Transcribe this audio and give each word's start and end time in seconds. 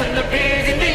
and 0.00 0.16
the 0.16 0.22
big 0.30 0.87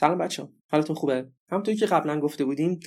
سلام 0.00 0.18
بچه 0.18 0.48
حالتون 0.66 0.96
خوبه؟ 0.96 1.28
همونطوری 1.48 1.76
که 1.76 1.86
قبلا 1.86 2.20
گفته 2.20 2.44
بودیم 2.44 2.80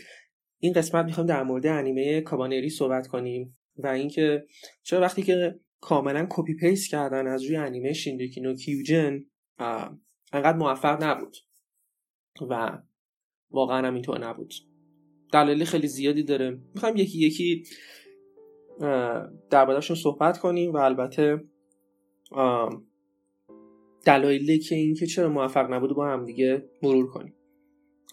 این 0.60 0.74
قسمت 0.74 1.06
می‌خوایم 1.06 1.28
در 1.28 1.44
مورد 1.44 1.68
انیمه 1.68 2.22
کابانری 2.22 2.70
صحبت 2.70 3.08
کنیم 3.08 3.58
و 3.78 3.88
اینکه 3.88 4.46
چرا 4.84 5.02
وقتی 5.02 5.24
که 5.24 5.60
کاملا 5.80 6.28
copy 6.30 6.56
paste 6.56 6.90
کردن 6.90 7.28
از 7.28 7.44
روی 7.44 7.56
انیمه 7.56 7.94
شینگکی 7.94 8.42
نو 8.42 8.56
کیوجین 8.56 9.26
انقدر 10.34 10.58
موفق 10.58 11.04
نبود 11.04 11.36
و 12.50 12.78
واقعا 13.52 13.88
هم 13.88 13.94
اینطور 13.94 14.28
نبود. 14.28 14.54
دلایل 15.34 15.64
خیلی 15.64 15.88
زیادی 15.88 16.24
داره. 16.24 16.60
می‌خوایم 16.74 16.98
یکی 16.98 17.20
یکی 17.20 17.64
دربارهشون 19.50 19.96
صحبت 19.96 20.38
کنیم 20.38 20.74
و 20.74 20.78
البته 20.78 21.44
دلایلی 24.06 24.60
که 24.60 24.76
اینکه 24.76 25.06
چرا 25.06 25.30
موفق 25.30 25.74
نبوده 25.74 25.94
با 25.94 26.08
هم 26.08 26.26
دیگه 26.26 26.64
مرور 26.84 27.08
کنیم. 27.08 27.34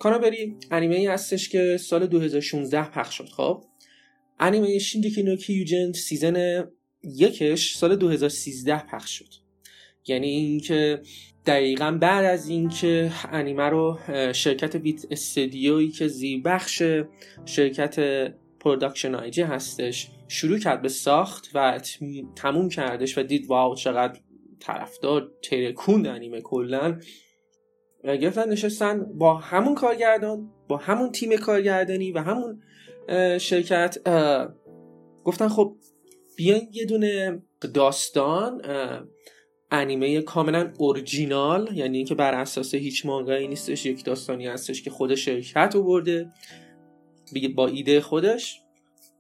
بریم 0.05 0.59
انیمه 0.71 0.97
ای 0.97 1.07
هستش 1.07 1.49
که 1.49 1.77
سال 1.81 2.07
2016 2.07 2.91
پخش 2.91 3.19
شد 3.19 3.29
خب؟ 3.29 3.65
انیمه 4.41 4.79
شینگکی 4.79 5.23
نو 5.23 5.37
کیوجین 5.37 5.93
season 5.93 6.65
یکش 7.03 7.77
سال 7.77 7.97
2013 7.97 8.87
پخش 8.87 9.19
شد. 9.19 9.35
یعنی 10.07 10.27
اینکه 10.27 11.03
دقیقا 11.47 11.99
بعد 12.01 12.25
از 12.25 12.49
اینکه 12.49 13.13
انیمه 13.33 13.63
رو 13.63 13.99
شرکت 14.33 14.77
ویت 14.77 15.07
استدیویی 15.11 15.89
که 15.89 16.09
زیربخش 16.09 16.83
شرکت 17.45 17.99
Production 18.61 19.15
آیجی 19.15 19.43
هستش 19.43 20.09
شروع 20.29 20.59
کرد 20.59 20.83
به 20.83 20.89
ساخت 20.89 21.51
و 21.55 21.81
تموم 22.37 22.69
کردش 22.69 23.19
و 23.19 23.23
دید 23.23 23.47
واو 23.47 23.75
چقدر 23.75 24.21
طرفدار 24.61 25.33
ترکوند 25.43 26.07
انیمه 26.07 26.41
کلا 26.41 27.01
گرفتن 28.05 28.49
نشستن 28.49 29.19
با 29.19 29.35
همون 29.35 29.75
کارگردان 29.75 30.51
با 30.69 30.77
همون 30.77 31.13
تیم 31.13 31.37
کارگردانی 31.37 32.13
و 32.13 32.19
همون 32.19 32.63
شرکت 33.39 33.99
گفتن 35.25 35.49
خب 35.49 35.77
بیاین 36.37 36.69
یه 36.73 36.85
دونه 36.85 37.43
داستان 37.75 38.63
انیمه 39.71 40.23
کاملا 40.23 40.73
اورجینال 40.79 41.71
یعنی 41.75 41.97
اینکه 41.97 42.15
بر 42.15 42.35
اساس 42.35 42.75
هیچ 42.75 43.07
مانگایی 43.07 43.49
نیستش 43.49 43.87
یک 43.87 44.05
داستانی 44.05 44.47
هستش 44.47 44.83
که 44.83 44.91
خود 44.91 45.15
شرکت 45.15 45.77
برده 45.77 46.33
با 47.57 47.67
ایده 47.67 48.01
خودش 48.01 48.61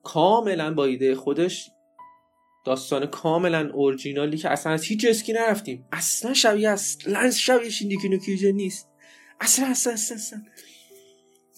کاملا 0.03 0.75
با 0.75 0.85
ایده 0.85 1.15
خودش 1.15 1.71
داستان 2.69 3.07
کاملا 3.07 3.71
اورجینالی 3.75 4.37
که 4.37 4.51
اصلا 4.51 4.73
از 4.73 4.85
هیچ 4.85 5.05
اسکی 5.05 5.33
نرفتیم. 5.33 5.87
اصلا 5.93 6.35
شبیه 6.35 6.71
اصلا 6.71 7.31
شبیه 7.31 7.71
شیندیکی 7.71 8.53
نیست. 8.53 8.89
اصلا 9.41 9.67
اصلا 9.67 9.93
اصلا, 9.93 10.17
اصلا. 10.17 10.43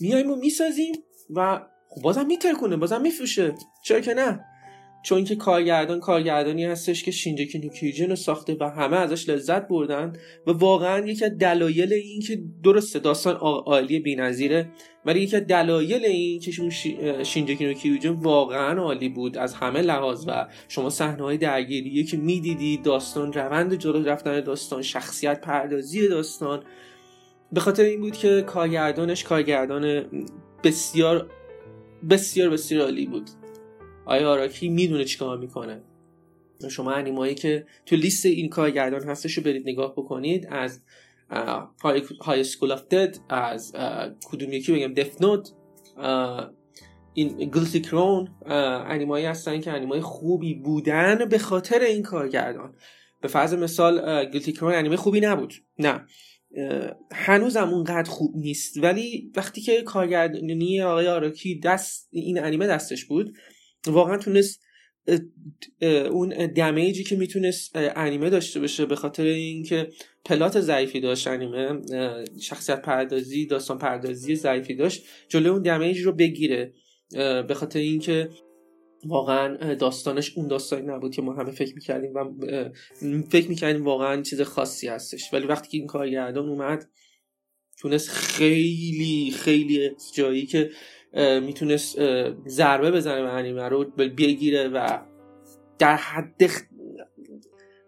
میایم 0.01 0.31
و 0.31 0.37
می‌سازیم 0.37 0.95
و 1.31 1.61
خب 1.89 2.03
بازم 2.03 2.27
میترکونه 2.27 2.77
بازم 2.77 3.01
میفروشه. 3.01 3.55
چرا 3.85 4.01
که 4.01 4.15
نه؟ 4.15 4.45
چون 5.03 5.25
که 5.25 5.37
کارگردان 5.37 6.01
کارگردانی 6.01 6.65
هستش 6.65 7.05
که 7.05 7.11
شینجکی 7.11 7.59
نوکیجن 7.59 8.11
رو 8.11 8.17
ساخته 8.17 8.57
و 8.61 8.65
همه 8.65 8.97
ازش 8.97 9.29
لذت 9.29 9.69
بردن 9.69 10.13
و 10.47 10.51
واقعا 10.51 11.07
یکی 11.07 11.25
از 11.25 11.39
دلایل 11.39 11.93
این 11.93 12.21
که 12.21 12.43
درسته 12.65 12.99
داستان 12.99 13.37
عالی 13.37 14.01
بی‌نظیره 14.01 14.69
ولی 15.05 15.21
یکی 15.21 15.37
از 15.37 15.47
دلایل 15.47 16.05
این 16.05 16.41
که 16.41 16.53
شینجکی 17.23 17.67
نوکیجن 17.67 18.11
واقعا 18.11 18.83
عالی 18.83 19.09
بود 19.09 19.39
از 19.39 19.55
همه 19.55 19.81
لحاظ 19.81 20.25
و 20.29 20.47
شما 20.69 20.91
صحنه 20.91 21.23
های 21.23 21.39
درگیری 21.39 22.05
که 22.05 22.17
می‌دیدید 22.17 22.83
داستان 22.83 23.33
روند 23.33 23.75
جلو 23.75 24.05
رفتن 24.05 24.41
داستان 24.41 24.83
شخصیت 24.83 25.41
پردازی 25.41 26.09
داستان. 26.09 26.63
به 27.53 27.61
خاطر 27.61 27.83
این 27.83 28.01
بود 28.01 28.17
که 28.17 28.43
کارگردانش 28.43 29.25
کارگردان 29.25 30.05
بسیار 30.65 31.31
بسیار 32.11 32.51
بسیار 32.51 32.83
عالی 32.83 33.07
بود. 33.07 33.31
آیا 34.05 34.31
آراکی 34.31 34.69
می‌دونه 34.69 35.05
چیکار 35.05 35.39
می‌کنه؟ 35.39 35.83
شما 36.71 36.93
انیمایی 36.93 37.35
که 37.35 37.67
تو 37.87 37.97
لیست 37.97 38.27
این 38.27 38.49
کارگردان 38.49 39.03
هستش 39.03 39.35
رو 39.35 39.43
برید 39.43 39.69
نگاه 39.69 39.93
بکنید 39.93 40.47
از 40.51 40.83
Highschool 42.21 42.45
of 42.45 42.73
the 42.73 42.83
Dead 42.89 43.17
از 43.29 43.73
کدوم 44.25 44.53
یکی 44.53 44.73
بگم؟ 44.73 44.95
Death 44.95 45.23
Note 45.23 45.53
این 47.15 47.51
Guilty 47.51 47.81
Crown 47.81 48.29
انیمایی 48.87 49.25
هستن 49.25 49.61
که 49.61 49.71
انیمای 49.71 50.01
خوبی 50.01 50.55
بودن 50.55 51.25
به 51.25 51.39
خاطر 51.39 51.81
این 51.81 52.03
کارگردان. 52.03 52.75
به 53.21 53.29
فرض 53.29 53.55
مثال 53.55 54.25
Guilty 54.25 54.53
Crown 54.53 54.75
انیمه 54.75 54.97
خوبی 54.97 55.21
نبود. 55.21 55.55
نه. 55.79 56.07
هنوزم 57.13 57.69
اونقدر 57.69 58.11
خوب 58.11 58.37
نیست. 58.37 58.77
ولی 58.83 59.33
وقتی 59.37 59.61
که 59.61 59.83
کارگردانی 59.83 60.83
آقای 60.83 61.09
آراکی 61.09 61.61
دست 61.61 62.09
این 62.13 62.45
انیمه 62.45 62.67
دستش 62.67 63.05
بود 63.05 63.37
واقعا 63.87 64.17
تونست 64.17 64.61
اون 66.11 66.47
damage 66.47 66.97
ی 66.97 67.05
که 67.05 67.17
می‌تونست 67.17 67.71
انیمه 67.75 68.31
داشته 68.31 68.61
باشه 68.61 68.87
به 68.87 68.97
خاطر 68.97 69.23
اینکه 69.23 69.91
پلات 70.25 70.61
ضعیفی 70.61 71.01
داشت 71.01 71.27
انیمه 71.27 71.81
شخصیت 72.41 72.83
پردازی 72.83 73.47
داستان 73.47 73.79
پردازی 73.79 74.37
ضعیفی 74.37 74.75
داشت 74.75 75.05
جلوی 75.29 75.49
اون 75.49 75.63
دمیج 75.63 76.01
رو 76.01 76.13
بگیره. 76.13 76.73
به 77.49 77.55
خاطر 77.55 77.79
اینکه 77.79 78.31
واقعا 79.05 79.75
داستانش 79.75 80.33
اون 80.37 80.49
داستانی 80.49 80.87
نبود 80.87 81.15
که 81.15 81.23
ما 81.23 81.35
همه 81.35 81.51
فکر 81.51 81.75
می‌کردیم 81.75 82.15
و 82.15 82.25
فکر 83.31 83.49
می‌کردیم 83.49 83.85
واقعا 83.85 84.23
چیز 84.23 84.41
خاصی 84.41 84.89
هستش. 84.89 85.35
ولی 85.35 85.47
وقتی 85.47 85.69
که 85.69 85.79
این 85.79 85.87
کارگردان 85.87 86.49
اومد 86.49 86.91
تونست 87.79 88.09
خیلی 88.09 89.35
خیلی 89.37 89.91
جایی 90.15 90.47
که 90.47 90.71
می‌تونست 91.43 91.99
ضربه 92.49 92.91
بزنه 92.91 93.23
به 93.23 93.29
انیمه 93.29 93.69
رو 93.69 93.85
بگیره 93.99 94.69
و 94.69 94.99
در 95.79 95.97
حد 95.97 96.43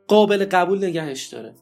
قابل 0.08 0.44
قبول 0.44 0.84
نگهش 0.84 1.26
داره. 1.26 1.54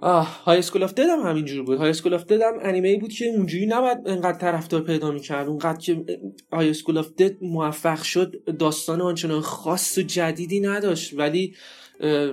آه 0.00 0.44
Highschool 0.44 0.82
of 0.82 0.98
هم 0.98 1.20
همینجور 1.20 1.64
بود. 1.64 1.78
Highschool 1.78 2.14
of 2.14 2.32
هم 2.32 2.58
انیمه 2.62 2.88
ای 2.88 2.96
بود 2.96 3.12
که 3.12 3.26
اونجوری 3.26 3.66
نباید 3.66 3.98
انقدر 4.06 4.38
طرفدار 4.38 4.80
پیدا 4.80 5.10
می‌کرد. 5.10 5.48
اونقدر 5.48 5.78
که 5.78 6.04
Highschool 6.52 6.98
of 6.98 7.06
موفق 7.42 8.02
شد 8.02 8.56
داستان 8.58 9.00
آنچنان 9.00 9.40
خاص 9.40 9.98
و 9.98 10.02
جدیدی 10.02 10.60
نداشت. 10.60 11.14
ولی 11.14 11.54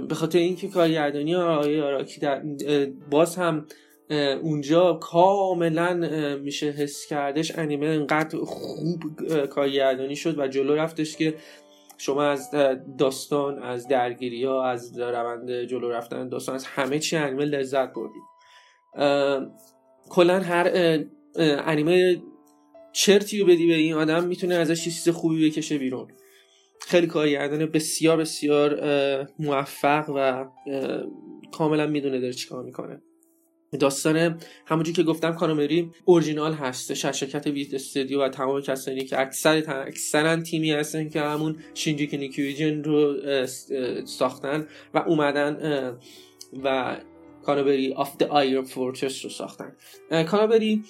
به 0.07 0.15
خاطر 0.15 0.39
اینکه 0.39 0.67
کارگردانی 0.67 1.35
آقای 1.35 1.81
آراکی 1.81 2.19
در 2.19 2.41
باز 3.11 3.35
هم 3.35 3.65
اونجا 4.41 4.93
کاملا 4.93 5.93
میشه 6.43 6.65
حس 6.65 7.07
کردش 7.07 7.57
انیمه 7.57 7.85
انقدر 7.85 8.37
خوب 8.37 9.03
کارگردانی 9.45 10.15
شد 10.15 10.39
و 10.39 10.47
جلو 10.47 10.75
رفتش 10.75 11.17
که 11.17 11.35
شما 11.97 12.23
از 12.23 12.51
داستان 12.97 13.63
از 13.63 13.87
درگیری 13.87 14.43
ها 14.43 14.65
از 14.65 14.99
روند 14.99 15.63
جلو 15.63 15.89
رفتن 15.89 16.29
داستان 16.29 16.55
از 16.55 16.65
همه 16.65 16.99
چی 16.99 17.15
انیمه 17.15 17.45
لذت 17.45 17.93
بردید. 17.93 18.23
کلا 20.09 20.39
هر 20.39 20.71
انیمه 21.39 22.21
چرتی 22.91 23.39
رو 23.39 23.45
بدی 23.45 23.67
به 23.67 23.75
این 23.75 23.93
آدم 23.93 24.23
می‌تونه 24.23 24.55
ازش 24.55 24.83
چیز 24.83 25.09
خوبی 25.09 25.49
بکشه 25.49 25.77
بیرون. 25.77 26.07
خیلی 26.81 27.07
کارگردان 27.07 27.65
بسیار 27.65 28.17
بسیار 28.17 28.79
موفق 29.39 30.09
و 30.15 30.45
کاملا 31.51 31.87
می‌دونه 31.87 32.19
داره 32.19 32.33
چیکار 32.33 32.63
می‌کنه. 32.63 33.01
داستان 33.79 34.39
همونجور 34.65 34.95
که 34.95 35.03
گفتم 35.03 35.31
کانومری 35.31 35.91
اورجینال 36.05 36.53
هستش 36.53 37.05
از 37.05 37.19
شرکت 37.19 37.47
ویت 37.47 37.73
استودیو 37.73 38.21
و 38.23 38.29
تمام 38.29 38.61
کسانی 38.61 39.03
که 39.05 39.19
اکثر 39.19 39.83
اکثرا 39.87 40.41
تیمی 40.41 40.71
هستن 40.71 41.09
که 41.09 41.21
همون 41.21 41.55
شینگکی 41.73 42.17
نو 42.17 42.32
کیوجین 42.32 42.83
رو 42.83 43.15
ساختن 44.05 44.67
و 44.93 44.97
اومدن 44.97 45.57
و 46.63 46.97
کابانری 47.43 47.93
of 47.93 48.17
the 48.17 48.23
Iron 48.23 48.65
Fortress 48.65 49.23
رو 49.25 49.29
ساختن. 49.29 49.71
کابانری 50.23 50.83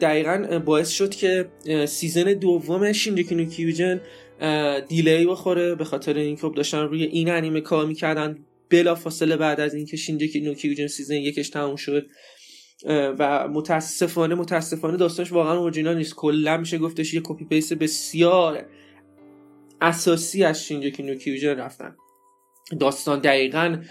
دقیقا 0.00 0.62
باعث 0.64 0.90
شد 0.90 1.10
که 1.10 1.48
season 1.86 2.32
دوم 2.32 2.92
شینگکی 2.92 3.34
نو 3.34 3.49
کیوجین 3.49 4.00
delay 4.88 5.20
ی 5.20 5.26
بخوره 5.26 5.74
به 5.74 5.84
خاطر 5.84 6.14
اینکه 6.14 6.42
خب 6.42 6.54
داشتن 6.54 6.78
روی 6.78 7.02
این 7.02 7.30
انیمه 7.30 7.60
کار 7.60 7.86
می‌کردن. 7.86 8.38
بلا 8.70 8.94
فاصله 8.94 9.36
بعد 9.36 9.60
از 9.60 9.74
اینکه 9.74 9.96
شینگکی 9.96 10.40
نو 10.40 10.54
کیوجین 10.54 10.86
season 10.86 11.14
یکش 11.14 11.48
تموم 11.48 11.76
شد 11.76 12.06
و 13.18 13.48
متاسفانه 13.48 14.34
متاسفانه 14.34 14.96
داستانش 14.96 15.32
واقعا 15.32 15.58
اورجینال 15.58 15.96
نیست. 15.96 16.14
کلا 16.14 16.56
میشه 16.56 16.78
گفتش 16.78 17.14
یه 17.14 17.20
copy 17.24 17.44
paste 17.44 17.74
بسیار 17.74 18.66
اساسی 19.80 20.44
از 20.44 20.64
شینگکی 20.64 21.02
نو 21.02 21.14
کیوجین 21.14 21.56
رفتن. 21.56 21.96
داستان 22.80 23.20
دقیقا 23.20 23.82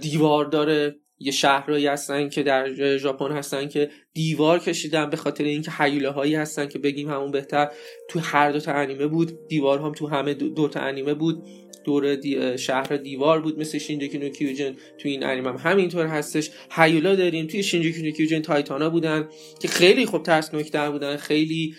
دیوار 0.00 0.44
داره. 0.44 0.96
یه 1.18 1.32
شهرهایی 1.32 1.86
هستن 1.86 2.28
که 2.28 2.42
در 2.42 2.96
ژاپن 2.96 3.32
هستن 3.32 3.68
که 3.68 3.90
دیوار 4.14 4.58
کشیدن 4.58 5.10
به 5.10 5.16
خاطر 5.16 5.44
اینکه 5.44 5.70
هیولا 5.70 6.10
هایی 6.10 6.34
هستن 6.34 6.68
که 6.68 6.78
بگیم 6.78 7.10
همون 7.10 7.30
بهتر. 7.30 7.68
تو 8.10 8.20
هر 8.20 8.52
دو 8.52 8.60
تا 8.60 8.72
انیمه 8.72 9.06
بود. 9.06 9.48
دیوار 9.48 9.78
هم 9.78 9.92
تو 9.92 10.08
همه 10.08 10.34
دو, 10.34 10.68
تا 10.68 10.80
انیمه 10.80 11.14
بود. 11.14 11.42
دور 11.84 12.16
شهر 12.56 12.96
دیوار 12.96 13.40
بود 13.40 13.58
مثل 13.58 13.78
شینجکی 13.78 14.18
نو 14.18 14.28
کیوجن 14.28 14.72
تو 14.98 15.08
این 15.08 15.24
انیمه 15.24 15.50
هم 15.50 15.70
همینطور 15.70 16.06
هستش. 16.06 16.50
هیولا 16.70 17.14
داریم 17.14 17.46
توی 17.46 17.62
شینجکی 17.62 18.02
نو 18.02 18.10
کیوجن 18.10 18.40
تایتانا 18.40 18.90
بودن 18.90 19.28
که 19.60 19.68
خیلی 19.68 20.06
خوب 20.06 20.22
ترسناکتر 20.22 20.90
بودن 20.90 21.16
خیلی 21.16 21.74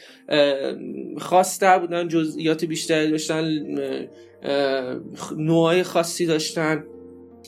خاصتر 1.18 1.80
بودن 1.80 2.08
جزئیات 2.08 2.66
بیشتری 2.66 3.12
داشتن 3.12 3.64
نوعای 5.38 5.84
خاصی 5.84 6.26
داشتن. 6.26 6.84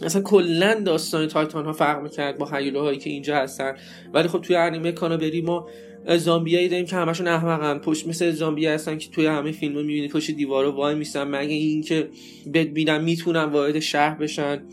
اصلا 0.04 0.22
کلا 0.22 0.74
داستان 0.74 1.28
تایتان 1.28 1.66
ها 1.66 1.74
فرق 1.74 2.04
می‌کرد 2.04 2.38
با 2.38 2.46
حیوله 2.46 2.80
هایی 2.80 2.98
که 2.98 3.10
اینجا 3.10 3.36
هستن. 3.36 3.76
ولی 4.14 4.28
خب 4.28 4.42
توی 4.42 4.56
انیمه 4.56 4.92
کانابری 4.92 5.42
ما 5.42 5.70
زامبیایی 6.08 6.70
داریم 6.70 6.86
که 6.86 6.96
همشون 6.96 7.28
احمقن. 7.28 7.80
پشت 7.80 8.08
مثل 8.08 8.32
زامبی 8.32 8.66
هستن 8.66 8.98
که 8.98 9.10
توی 9.10 9.26
همه 9.26 9.52
فیلم 9.52 9.76
می‌بینی 9.76 10.08
پشت 10.08 10.32
دیوارو 10.32 10.72
وای 10.72 10.96
میستن 10.96 11.24
مگه 11.24 11.54
اینکه 11.54 12.10
ببینن 12.54 13.04
می‌تونن 13.04 13.44
وارد 13.44 13.80
شهر 13.80 14.16
بشن. 14.16 14.64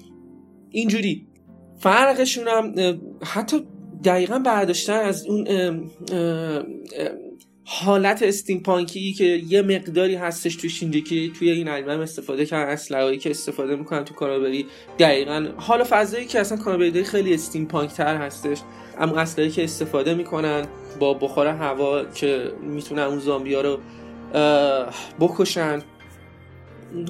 اینجوری. 0.71 1.27
فرقشون 1.79 2.45
هم 2.49 2.75
حتی 3.23 3.57
دقیقا 4.05 4.39
برداشتن 4.39 5.01
از 5.01 5.27
اون 5.27 5.47
حالت 7.65 8.23
استیم 8.23 8.61
پانکی 8.61 9.13
که 9.13 9.25
یه 9.25 9.63
مقداری 9.63 10.15
هستش 10.15 10.57
توی 10.57 10.71
شینجکی 10.71 11.33
توی 11.39 11.51
این 11.51 11.69
انیمه 11.69 11.93
استفاده 11.93 12.47
کردن 12.47 12.73
اسلحه‌ای 12.73 13.19
که 13.19 13.31
استفاده 13.31 13.77
می‌کنن 13.77 14.05
تو 14.05 14.15
کانابری 14.15 14.67
دقیقا 14.99 15.49
حال 15.57 15.85
فضایی 15.85 16.27
که 16.27 16.41
اصلا 16.41 16.59
کانابری 16.59 17.05
خیلی 17.05 17.35
استیم 17.35 17.67
پانک 17.67 17.91
تر 17.91 18.17
هستش 18.17 18.59
اما 18.99 19.17
اسلحه‌ای 19.17 19.51
که 19.51 19.65
استفاده 19.65 20.15
می‌کنن 20.15 20.67
با 20.99 21.15
بخار 21.15 21.47
هوا 21.47 22.05
که 22.05 22.53
می‌تونن 22.63 23.03
اون 23.03 23.19
زامبیا 23.19 23.61
رو 23.61 23.79
بکشن. 25.21 25.83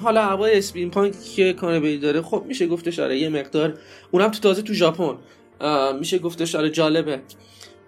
حالا 0.03 0.23
هوای 0.23 0.59
اسپین 0.59 0.91
پانک 0.91 1.15
که 1.37 1.53
کانابری 1.53 1.99
داره 1.99 2.23
خب 2.23 2.45
میشه 2.49 2.67
گفتش 2.67 2.99
آره 2.99 3.19
یه 3.19 3.29
مقدار 3.29 3.79
اونم 4.11 4.29
تو 4.29 4.41
تازه 4.41 4.63
تو 4.63 4.75
ژاپن 4.75 5.17
میشه 5.99 6.19
گفتش 6.19 6.55
آره 6.55 6.71
جالبه. 6.71 7.21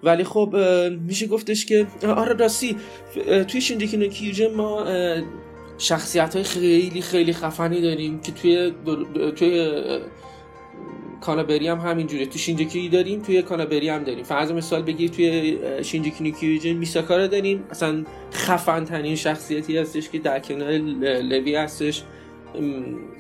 ولی 0.05 0.25
خب 0.25 0.57
میشه 1.07 1.27
گفتش 1.27 1.67
که 1.67 1.87
آره 2.17 2.33
راستی 2.33 2.77
توی 3.49 3.61
شینجیکی 3.61 3.97
نو 3.97 4.07
کیوجن 4.07 4.55
ما 4.55 4.87
شخصیت 5.79 6.35
های 6.35 6.45
خیلی 6.45 7.03
خیلی 7.03 7.33
خفنی 7.33 7.81
داریم 7.81 8.21
که 8.21 8.33
توی 8.33 8.73
توی 9.37 9.79
کانابری 11.21 11.69
هم 11.69 11.79
همینجوره. 11.79 12.27
تو 12.27 12.39
شینجیکی 12.39 12.89
داریم 12.89 13.23
توی 13.23 13.43
کانابری 13.43 13.89
هم 13.89 14.05
داریم. 14.05 14.25
فرض 14.25 14.53
مثال 14.53 14.83
بگیر 14.83 15.11
توی 15.11 15.59
شینجیکی 15.85 16.25
نو 16.25 16.31
کیوجن 16.31 16.73
میساکا 16.73 17.27
داریم. 17.27 17.65
اصلا 17.71 18.05
خفن 18.33 18.85
ترین 18.85 19.17
شخصیتی 19.17 19.79
هستش 19.79 20.09
که 20.09 20.19
در 20.19 20.39
کنار 20.39 20.73
لوی 21.23 21.57
هستش. 21.57 22.03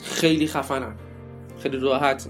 خیلی 0.03 0.47
خفنن. 0.47 0.95
خیلی 1.63 1.77
راحت 1.77 2.29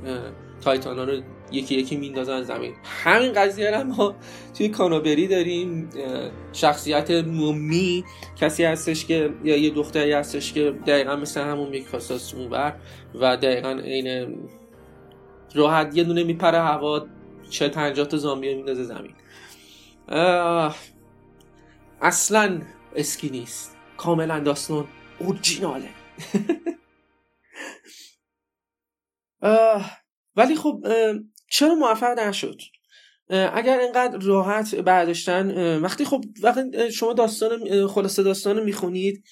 تایتانا 0.60 1.04
رو 1.04 1.20
یکی 1.54 1.74
یکی 1.74 1.96
میندازن 1.96 2.42
زمین. 2.42 2.74
همین 3.04 3.32
قضیه 3.32 3.76
هم 3.78 3.86
ما 3.86 4.14
توی 4.58 4.68
کانوبری 4.68 5.26
داریم. 5.26 5.90
شخصیت 6.52 7.10
مومی 7.10 8.04
کسی 8.36 8.64
هستش 8.64 9.06
که 9.06 9.30
یا 9.44 9.56
یه 9.56 9.70
دختری 9.70 10.12
هستش 10.12 10.52
که 10.52 10.74
دقیقا 10.86 11.16
مثل 11.16 11.40
همون 11.40 11.68
میکاساس 11.68 12.34
اونور 12.34 12.76
و 13.14 13.36
دقیقا 13.36 13.70
این 13.70 14.38
راحت 15.54 15.96
یه 15.96 16.04
دونه 16.04 16.24
میپره 16.24 16.58
هوا 16.58 17.06
چه 17.50 17.68
تنجات 17.68 18.16
زامبی 18.16 18.54
میندازه 18.54 18.84
زمین. 18.84 19.14
اصلا 22.00 22.60
اسکی 22.96 23.28
نیست. 23.28 23.76
کاملا 23.96 24.40
داستان 24.40 24.86
اورجیناله. 25.18 25.88
ولی 30.36 30.56
خب 30.56 30.86
چرا 31.50 31.74
موفق 31.74 32.18
نشد؟ 32.18 32.60
اگر 33.30 33.78
اینقدر 33.78 34.18
راحت 34.18 34.74
برداشتن 34.74 35.78
وقتی 35.78 36.04
خب 36.04 36.24
وقتی 36.42 36.92
شما 36.92 37.12
داستان 37.12 37.86
خلاصه 37.86 38.22
داستان 38.22 38.62
می‌خونید 38.62 39.24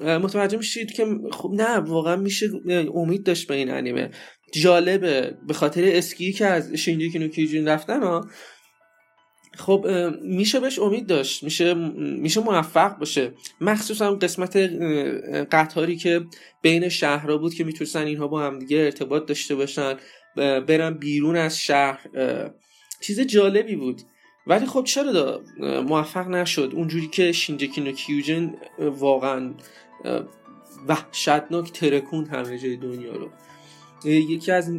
متوجه 0.00 0.56
میشید 0.56 0.92
که 0.92 1.06
خب 1.32 1.50
نه 1.54 1.76
واقعا 1.76 2.16
میشه 2.16 2.50
امید 2.94 3.22
داشت 3.22 3.48
به 3.48 3.54
این 3.54 3.70
انیمه. 3.70 4.10
جالبه 4.52 5.38
به 5.46 5.54
خاطر 5.54 5.82
اسکی 5.84 6.32
که 6.32 6.46
از 6.46 6.74
شینجی 6.74 7.18
نوکیجین 7.18 7.68
رفتن 7.68 8.02
ها. 8.02 8.28
خب 9.54 9.86
میشه 10.22 10.60
بهش 10.60 10.78
امید 10.78 11.06
داشت 11.06 11.42
میشه 11.42 11.74
میشه 11.98 12.40
موفق 12.40 12.98
باشه. 12.98 13.32
مخصوصا 13.60 14.14
قسمت 14.14 14.56
قطاری 15.52 15.96
که 15.96 16.24
بین 16.62 16.88
شهرها 16.88 17.38
بود 17.38 17.54
که 17.54 17.64
می‌تونستن 17.64 18.06
اینها 18.06 18.28
با 18.28 18.42
هم 18.42 18.58
دیگه 18.58 18.78
ارتباط 18.78 19.26
داشته 19.26 19.54
باشن. 19.54 19.96
برن 20.60 20.94
بیرون 20.94 21.36
از 21.36 21.58
شهر 21.58 22.00
چیز 23.00 23.20
جالبی 23.20 23.76
بود. 23.76 24.02
ولی 24.46 24.66
خب 24.66 24.84
چرا 24.84 25.40
موفق 25.82 26.28
نشد؟ 26.28 26.72
اونجوری 26.74 27.06
که 27.06 27.32
شینجکی 27.32 27.80
نو 27.80 27.92
کیوجن 27.92 28.54
واقعا 28.78 29.54
وحشتناک 30.88 31.72
ترکون 31.72 32.26
همه 32.26 32.58
جای 32.58 32.76
دنیا 32.76 33.12
رو. 33.12 33.28
یکی 34.04 34.52
از 34.52 34.70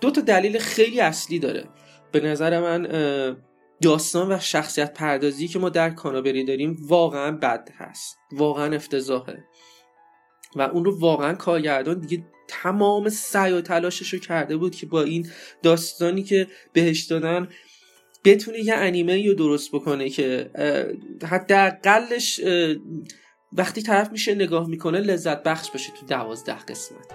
دو 0.00 0.10
تا 0.10 0.20
دلیل 0.20 0.58
خیلی 0.58 1.00
اصلی 1.00 1.38
داره. 1.38 1.64
به 2.12 2.20
نظر 2.20 2.60
من 2.60 2.88
داستان 3.82 4.32
و 4.32 4.38
شخصیت 4.38 4.94
پردازی 4.94 5.48
که 5.48 5.58
ما 5.58 5.68
در 5.68 5.90
کانابری 5.90 6.44
داریم 6.44 6.76
واقعا 6.80 7.32
بد 7.32 7.68
هست. 7.76 8.18
واقعا 8.32 8.74
افتضاحه. 8.74 9.44
و 10.56 10.62
اون 10.62 10.84
رو 10.84 11.00
واقعا 11.00 11.34
کارگردان 11.34 11.98
دیگه 11.98 12.24
تمام 12.48 13.08
سعی 13.08 13.52
و 13.52 13.60
تلاشش 13.60 14.12
رو 14.12 14.18
کرده 14.18 14.56
بود 14.56 14.74
که 14.74 14.86
با 14.86 15.02
این 15.02 15.28
داستانی 15.62 16.22
که 16.22 16.46
بهش 16.72 17.02
دادن 17.02 17.48
بتونه 18.24 18.58
یه 18.58 18.74
انیمه 18.74 19.26
رو 19.26 19.34
درست 19.34 19.70
بکنه 19.72 20.08
که 20.08 20.50
حداقلش 21.24 22.40
وقتی 23.52 23.82
طرف 23.82 24.12
میشه 24.12 24.34
نگاه 24.34 24.68
می‌کنه 24.68 25.00
لذت 25.00 25.42
بخش 25.42 25.70
باشه 25.70 25.92
تو 26.00 26.06
دوازده 26.06 26.58
قسمت. 26.58 27.14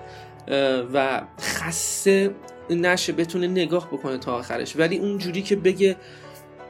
و 0.93 1.21
خسته 1.39 2.35
نشه 2.69 3.13
بتونه 3.13 3.47
نگاه 3.47 3.87
بکنه 3.87 4.17
تا 4.17 4.35
آخرش. 4.35 4.75
ولی 4.75 4.97
اونجوری 4.97 5.41
که 5.41 5.55
بگه 5.55 5.95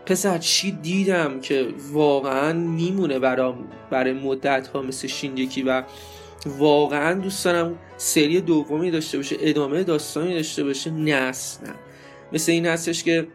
پسر 0.06 0.38
چی 0.38 0.72
دیدم 0.72 1.40
که 1.40 1.68
واقعا 1.92 2.54
میمونه 2.54 3.20
برام 3.20 3.70
برای 3.92 4.14
مدت 4.14 4.68
ها 4.68 4.82
مثل 4.82 5.08
شینجکی 5.08 5.64
و 5.64 5.84
واقعا 6.46 7.14
دوست 7.14 7.46
دارم 7.46 7.76
سری 7.98 8.42
دومی 8.42 8.92
داشته 8.92 9.18
باشه 9.18 9.36
ادامه 9.40 9.84
داستانی 9.84 10.34
داشته 10.34 10.64
باشه 10.64 10.92
نه. 10.92 11.32
مثل 12.32 12.52
این 12.52 12.66
هستش 12.66 13.04
که 13.04 13.28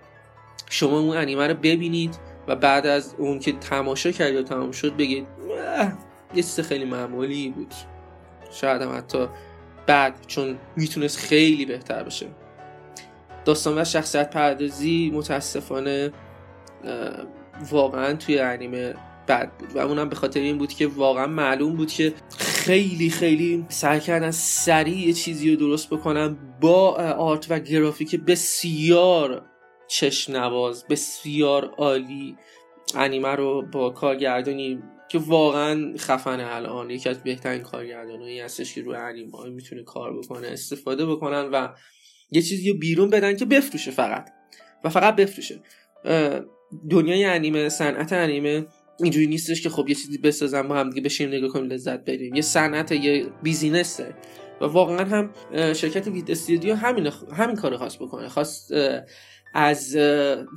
شما 0.71 0.99
اون 0.99 1.17
انیمه 1.17 1.47
رو 1.47 1.55
ببینید 1.55 2.19
و 2.49 2.57
بعد 2.57 2.87
از 2.87 3.15
اون 3.19 3.39
که 3.39 3.53
تماشا 3.53 4.11
کرد 4.11 4.35
و 4.35 4.43
تمام 4.43 4.73
شد 4.73 4.97
بگید 4.97 5.27
یه 6.35 6.43
چیز 6.43 6.61
خیلی 6.61 6.85
معمولی 6.85 7.49
بود. 7.49 7.75
شاید 8.51 8.83
هم 8.83 8.97
حتی 8.97 9.27
بعد 9.87 10.15
چون 10.27 10.59
می‌تونست 10.77 11.19
خیلی 11.19 11.67
بهتر 11.67 12.03
بشه 12.03 12.27
داستان 13.45 13.79
و 13.79 13.85
شخصیت 13.85 14.31
پردازی 14.31 15.11
متاسفانه 15.15 16.13
واقعا 17.71 18.13
توی 18.15 18.39
انیمه 18.39 18.95
بد 19.29 19.53
بود. 19.59 19.77
و 19.77 19.79
اونم 19.79 20.09
به 20.09 20.17
خاطر 20.17 20.41
این 20.41 20.59
بود 20.59 20.73
که 20.73 20.87
واقعا 20.87 21.27
معلوم 21.27 21.77
بود 21.77 21.93
که 21.93 22.15
خیلی 22.69 23.11
خیلی 23.11 23.65
سعی 23.69 24.01
کردن 24.01 24.31
سریع 24.31 25.13
چیزی 25.13 25.51
رو 25.51 25.57
درست 25.57 25.91
بکنن 25.91 26.37
با 26.61 26.95
آرت 27.19 27.47
و 27.51 27.59
گرافیک 27.59 28.15
بسیار 28.15 29.47
چشم 29.87 30.37
نواز 30.37 30.85
بسیار 30.87 31.65
عالی 31.65 32.37
انیمه 32.95 33.29
رو 33.29 33.63
با 33.73 33.91
کارگردانی 33.91 34.83
که 35.09 35.19
واقعا 35.19 35.95
خفنه 35.99 36.55
الان. 36.55 36.91
یکی 36.91 37.09
از 37.09 37.23
بهترین 37.23 37.63
کارگردانایی 37.63 38.41
هستش 38.41 38.75
که 38.75 38.83
روی 38.83 38.97
انیمه 38.97 39.49
می‌تونه 39.49 39.83
کار 39.83 40.19
بکنه 40.19 40.47
استفاده 40.47 41.07
بکنن 41.07 41.49
و 41.53 41.69
یه 42.31 42.43
چیزی 42.43 42.71
رو 42.71 42.79
بیرون 42.79 43.11
بدن 43.11 43.37
که 43.37 43.45
بفروشه 43.45 43.91
فقط. 43.91 44.31
و 44.85 44.89
فقط 44.89 45.17
بفروشه. 45.17 45.63
دنیای 46.91 47.25
انیمه 47.25 47.69
صنعت 47.69 48.13
انیمه 48.13 48.67
اینجوری 49.03 49.27
نیستش 49.27 49.63
که 49.63 49.69
خب 49.69 49.89
یه 49.89 49.95
چیزی 49.95 50.19
بسازم 50.19 50.69
با 50.69 50.75
هم 50.75 50.91
دیگه 50.91 51.03
بشیم 51.03 51.29
نگاه 51.29 51.51
کنیم 51.51 51.71
لذت 51.71 52.05
بریم. 52.05 52.35
یه 52.35 52.43
صنعت 52.43 52.93
یه 52.93 53.27
بیزینسه. 53.43 54.15
و 54.61 54.65
واقعا 54.65 55.05
هم 55.05 55.31
شرکت 55.53 56.09
ویت 56.09 56.31
استودیو 56.31 56.75
همین 56.75 57.13
همین 57.33 57.57
کارو 57.57 57.77
خواست 57.77 57.99
بکنه. 57.99 58.29
خواست 58.29 58.73
از 59.55 59.97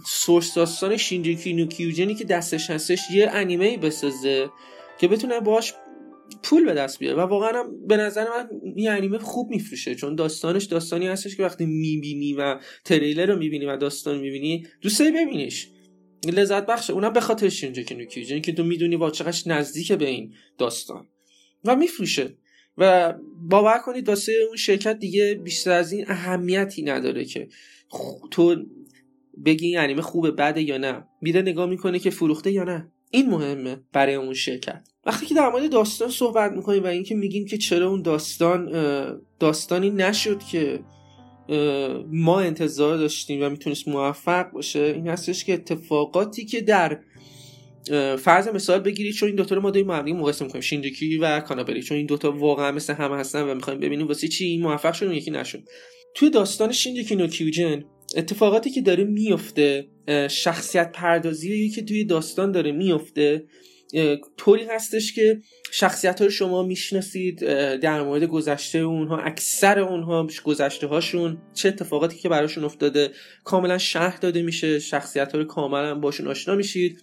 سورس 0.08 0.54
داستان 0.54 0.98
شینجیکی 0.98 1.54
نو 1.54 1.66
کیوجنی 1.66 2.16
که 2.16 2.24
دستش 2.24 2.70
هستش 2.70 3.12
یه 3.12 3.30
انیمه 3.32 3.78
بسازه 3.78 4.50
که 5.00 5.08
بتونه 5.08 5.40
باش 5.40 5.74
پول 6.44 6.66
به 6.66 6.74
دست 6.74 7.00
بیاره. 7.00 7.18
و 7.18 7.22
واقعا 7.22 7.64
به 7.88 7.98
نظر 7.98 8.24
من 8.24 8.50
این 8.76 8.90
انیمه 8.90 9.18
خوب 9.18 9.50
میفروشه 9.50 9.96
چون 9.96 10.16
داستانش 10.16 10.66
داستانی 10.66 11.08
هستش 11.08 11.36
که 11.36 11.44
وقتی 11.44 11.66
می‌بینی 11.66 12.34
و 12.34 12.60
تریلر 12.86 13.26
رو 13.26 13.38
می‌بینی 13.38 13.66
و 13.66 13.78
داستان 13.78 14.20
می‌بینی 14.20 14.68
دوست 14.82 15.00
داری 15.00 15.12
ببینیش. 15.12 15.68
لذت 16.26 16.66
بخشه 16.66 16.94
اونم 16.94 17.14
به 17.14 17.20
خاطر 17.20 17.50
شینجیکی 17.50 17.96
نو 17.96 18.06
کیوجن 18.06 18.40
که 18.40 18.52
تو 18.52 18.64
می‌دونی 18.64 18.98
با 18.98 19.12
چقدر 19.12 19.42
نزدیک 19.46 19.92
به 19.92 20.06
این 20.06 20.34
داستان. 20.58 21.08
و 21.66 21.76
میفروشه. 21.76 22.38
و 22.78 23.14
باور 23.50 23.78
کنید 23.78 24.10
واسه 24.10 24.34
اون 24.48 24.58
شرکت 24.58 25.00
دیگه 25.00 25.40
بیشتر 25.44 25.72
از 25.72 25.92
این 25.92 26.06
اهمیتی 26.08 26.84
نداره 26.84 27.26
که 27.26 27.48
تو 28.32 28.56
بگی 29.46 29.68
این 29.68 29.78
انیمه 29.78 30.02
خوبه 30.02 30.32
بده 30.32 30.62
یا 30.62 30.78
نه. 30.78 31.08
میره 31.22 31.42
نگاه 31.42 31.70
می‌کنه 31.70 32.00
که 32.00 32.10
فروخته 32.10 32.52
یا 32.52 32.64
نه. 32.64 32.92
این 33.12 33.30
مهمه 33.30 33.78
برای 33.94 34.16
اون 34.16 34.34
شرکت. 34.34 34.88
وقتی 35.06 35.26
که 35.26 35.36
در 35.36 35.50
مورد 35.50 35.72
داستان 35.72 36.10
صحبت 36.10 36.52
می‌کنیم 36.52 36.84
و 36.84 36.88
اینکه 36.88 37.16
میگیم 37.16 37.46
که 37.46 37.58
چرا 37.58 37.90
اون 37.90 38.02
داستان 38.02 38.72
داستانی 39.40 39.90
نشد 39.90 40.40
که 40.40 40.80
ما 42.12 42.40
انتظار 42.42 42.98
داشتیم 42.98 43.44
و 43.44 43.50
می‌تونست 43.50 43.88
موفق 43.88 44.52
باشه 44.52 44.80
این 44.80 45.08
هستش 45.08 45.46
که 45.46 45.54
اتفاقاتی 45.54 46.46
که 46.46 46.62
در 46.62 47.00
فرض 48.18 48.48
مثال 48.48 48.80
بگیرید 48.80 49.14
چون 49.14 49.28
این 49.28 49.36
دوتا 49.36 49.56
رو 49.56 49.62
ما 49.62 49.72
داریم 49.72 49.92
هم 49.92 50.12
مقایسه 50.12 50.46
می‌کنیم 50.46 50.62
شینجیکی 50.62 51.18
و 51.18 51.40
کانابری 51.40 51.84
چون 51.84 51.98
این 51.98 52.06
دوتا 52.06 52.32
واقعا 52.32 52.72
مثل 52.72 52.94
هم 52.94 53.12
هستن 53.12 53.42
و 53.42 53.56
می‌خوایم 53.56 53.80
ببینیم 53.80 54.08
واسه 54.08 54.28
چی 54.28 54.46
این 54.46 54.62
موفق 54.62 54.94
شد 54.94 55.12
یکی 55.12 55.32
نشد. 55.32 55.64
توی 56.16 56.30
داستان 56.30 56.72
شینجیکی 56.72 57.16
نو 57.16 57.28
کیوجن 57.28 57.84
اتفاقاتی 58.16 58.70
که 58.70 58.82
داره 58.82 59.04
میفته 59.04 59.88
شخصیت 60.30 60.92
پردازی 60.92 61.70
که 61.70 61.82
توی 61.82 62.04
داستان 62.04 62.52
داره 62.52 62.72
میفته 62.72 63.46
طوری 64.38 64.66
هستش 64.66 65.14
که 65.14 65.42
شخصیت 65.72 66.20
ها 66.20 66.26
رو 66.26 66.32
شما 66.32 66.64
می‌شناسید 66.64 67.40
در 67.80 68.02
مورد 68.04 68.24
گذشته 68.24 68.78
اونها 68.78 69.18
اکثر 69.18 69.80
اونها 69.80 70.28
گذشته 70.44 70.88
هاشون 70.88 71.42
چه 71.54 71.70
اتفاقاتی 71.70 72.18
که 72.18 72.30
براشون 72.30 72.64
افتاده. 72.64 73.12
کاملا 73.44 73.78
شهر 73.78 74.18
داده 74.18 74.42
میشه 74.42 74.80
شخصیت 74.80 75.32
ها 75.32 75.40
رو 75.40 75.46
کاملا 75.46 75.96
باشون 75.96 76.28
آشنا 76.28 76.56
میشید. 76.56 77.02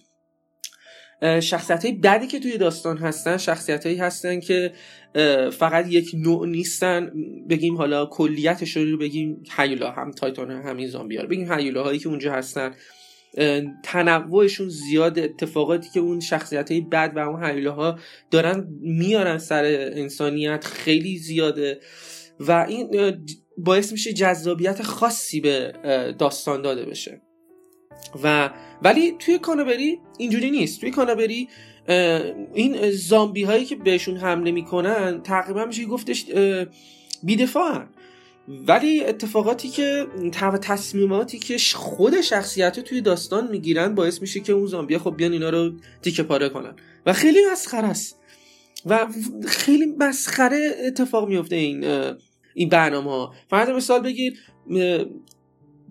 شخصیت 1.39 1.85
های 1.85 1.93
بدی 1.93 2.27
که 2.27 2.39
توی 2.39 2.57
داستان 2.57 2.97
هستن 2.97 3.37
شخصیت 3.37 3.85
هایی 3.85 3.97
هستن 3.97 4.39
که 4.39 4.73
فقط 5.51 5.87
یک 5.87 6.11
نوع 6.13 6.47
نیستن. 6.47 7.11
بگیم 7.49 7.77
حالا 7.77 8.05
کلیتش 8.05 8.77
رو 8.77 8.97
بگیم 8.97 9.43
هیولا 9.57 9.91
هم 9.91 10.11
تایتان 10.11 10.51
همین 10.51 10.87
زامبی 10.87 11.17
ها 11.17 11.25
بگیم 11.25 11.53
هیولا 11.53 11.83
هایی 11.83 11.99
که 11.99 12.09
اونجا 12.09 12.33
هستن. 12.33 12.75
تنوعشون 13.83 14.69
زیاد 14.69 15.19
اتفاقاتی 15.19 15.89
که 15.89 15.99
اون 15.99 16.19
شخصیت 16.19 16.71
های 16.71 16.81
بد 16.81 17.13
و 17.15 17.19
اون 17.19 17.43
هیولا 17.43 17.71
ها 17.71 17.99
دارن 18.31 18.67
میارن 18.81 19.37
سر 19.37 19.65
انسانیت 19.93 20.65
خیلی 20.65 21.17
زیاده 21.17 21.79
و 22.39 22.51
این 22.69 23.15
باعث 23.57 23.91
میشه 23.91 24.13
جذابیت 24.13 24.81
خاصی 24.81 25.41
به 25.41 25.73
داستان 26.19 26.61
داده 26.61 26.85
بشه. 26.85 27.21
و 28.23 28.49
ولی 28.81 29.15
توی 29.19 29.37
کانابری 29.37 29.99
اینجوری 30.17 30.51
نیست. 30.51 30.81
توی 30.81 30.91
کانابری 30.91 31.49
این 32.53 32.91
زامبی 32.91 33.43
هایی 33.43 33.65
که 33.65 33.75
بهشون 33.75 34.17
حمله 34.17 34.51
می‌کنن 34.51 35.21
تقریبا 35.23 35.65
میشه 35.65 35.85
گفتش 35.85 36.25
بیدفاعن. 37.23 37.87
ولی 38.67 39.03
اتفاقاتی 39.03 39.69
که 39.69 40.07
تصمیماتی 40.61 41.39
که 41.39 41.57
خود 41.75 42.21
شخصیت 42.21 42.79
توی 42.79 43.01
داستان 43.01 43.51
می‌گیرن 43.51 43.95
باعث 43.95 44.21
میشه 44.21 44.39
که 44.39 44.53
اون 44.53 44.65
زامبی 44.65 44.97
خب 44.97 45.15
بیان 45.17 45.31
اینا 45.31 45.49
رو 45.49 45.71
تیکه 46.01 46.23
پاره 46.23 46.49
کنن. 46.49 46.75
و 47.05 47.13
خیلی 47.13 47.39
مسخره 47.51 47.87
است. 47.87 48.19
و 48.85 49.07
خیلی 49.47 49.85
مسخره 49.97 50.75
اتفاق 50.87 51.27
میفته 51.27 51.55
این 51.55 51.85
این 52.53 52.69
برنامه 52.69 53.11
ها 53.11 53.33
فرض 53.49 53.69
مثال 53.69 54.01
بگیر 54.01 54.39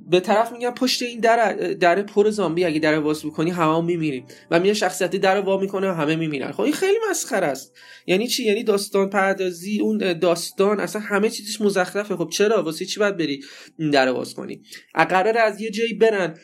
به 0.08 0.20
طرف 0.20 0.52
میگم 0.52 0.70
پشت 0.70 1.02
این 1.02 1.20
در 1.20 1.54
در 1.56 2.02
پر 2.02 2.30
زامبی 2.30 2.64
اگه 2.64 2.78
در 2.78 2.98
واس 2.98 3.26
بکنی 3.26 3.50
همه 3.50 3.76
هم 3.76 3.84
میمیریم. 3.84 4.26
و 4.50 4.60
میاد 4.60 4.74
شخصیتی 4.74 5.18
در 5.18 5.40
وا 5.40 5.56
می‌کنه 5.56 5.90
و 5.90 5.94
همه 5.94 6.16
میمیرن. 6.16 6.52
خب 6.52 6.60
این 6.60 6.72
خیلی 6.72 6.98
مسخره 7.10 7.46
است. 7.46 7.76
یعنی 8.06 8.26
چی؟ 8.26 8.44
یعنی 8.44 8.64
داستان 8.64 9.10
پردازی 9.10 9.80
اون 9.80 10.18
داستان 10.18 10.80
اصلا 10.80 11.02
همه 11.02 11.30
چیزش 11.30 11.60
مزخرفه. 11.60 12.16
خب 12.16 12.28
چرا؟ 12.32 12.62
واسه 12.62 12.84
چی 12.84 13.00
باید 13.00 13.16
بری 13.16 13.44
در 13.92 14.08
واس 14.08 14.34
کنی؟ 14.34 14.62
قرار 14.94 15.38
از 15.38 15.60
یه 15.60 15.70
جایی 15.70 15.94
برن. 15.94 16.38